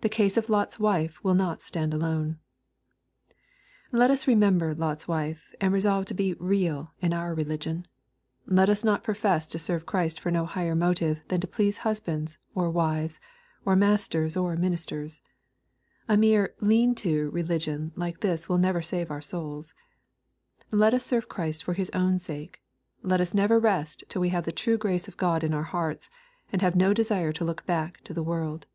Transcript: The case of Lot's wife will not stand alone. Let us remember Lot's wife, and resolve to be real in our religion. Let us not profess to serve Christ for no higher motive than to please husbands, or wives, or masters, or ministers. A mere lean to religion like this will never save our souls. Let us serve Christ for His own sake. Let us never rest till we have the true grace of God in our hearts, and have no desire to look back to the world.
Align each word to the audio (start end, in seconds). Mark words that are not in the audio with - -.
The 0.00 0.10
case 0.10 0.36
of 0.36 0.50
Lot's 0.50 0.78
wife 0.78 1.24
will 1.24 1.32
not 1.32 1.62
stand 1.62 1.94
alone. 1.94 2.38
Let 3.90 4.10
us 4.10 4.26
remember 4.26 4.74
Lot's 4.74 5.08
wife, 5.08 5.54
and 5.62 5.72
resolve 5.72 6.04
to 6.06 6.14
be 6.14 6.34
real 6.34 6.90
in 7.00 7.14
our 7.14 7.32
religion. 7.34 7.86
Let 8.44 8.68
us 8.68 8.84
not 8.84 9.02
profess 9.02 9.46
to 9.46 9.58
serve 9.58 9.86
Christ 9.86 10.20
for 10.20 10.30
no 10.30 10.44
higher 10.44 10.74
motive 10.74 11.22
than 11.28 11.40
to 11.40 11.46
please 11.46 11.78
husbands, 11.88 12.36
or 12.54 12.70
wives, 12.70 13.18
or 13.64 13.76
masters, 13.76 14.36
or 14.36 14.56
ministers. 14.56 15.22
A 16.06 16.18
mere 16.18 16.54
lean 16.60 16.94
to 16.96 17.30
religion 17.30 17.92
like 17.96 18.20
this 18.20 18.46
will 18.46 18.58
never 18.58 18.82
save 18.82 19.10
our 19.10 19.22
souls. 19.22 19.72
Let 20.70 20.92
us 20.92 21.06
serve 21.06 21.30
Christ 21.30 21.64
for 21.64 21.72
His 21.72 21.88
own 21.94 22.18
sake. 22.18 22.60
Let 23.02 23.22
us 23.22 23.32
never 23.32 23.58
rest 23.58 24.04
till 24.10 24.20
we 24.20 24.28
have 24.30 24.44
the 24.44 24.52
true 24.52 24.76
grace 24.76 25.08
of 25.08 25.16
God 25.16 25.42
in 25.42 25.54
our 25.54 25.62
hearts, 25.62 26.10
and 26.52 26.60
have 26.60 26.76
no 26.76 26.92
desire 26.92 27.32
to 27.32 27.44
look 27.46 27.64
back 27.64 28.02
to 28.04 28.12
the 28.12 28.24
world. 28.24 28.66